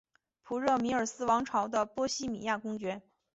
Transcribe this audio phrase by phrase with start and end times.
[0.41, 3.03] 普热米斯尔王朝的波希米亚公爵。